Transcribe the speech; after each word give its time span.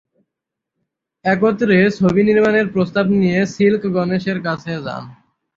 একত্রে 1.25 1.77
ছবি 1.97 2.21
নির্মাণের 2.29 2.67
প্রস্তাব 2.73 3.05
নিয়ে 3.19 3.39
সিল্ক 3.53 3.83
গণেশের 3.95 4.37
কাছে 4.47 4.71
যান। 4.85 5.03